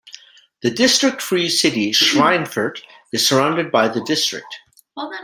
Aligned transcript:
The 0.63 0.71
district-free 0.71 1.49
city 1.49 1.91
Schweinfurt 1.91 2.81
is 3.13 3.27
surrounded 3.27 3.71
by 3.71 3.87
the 3.87 4.01
district. 4.01 4.57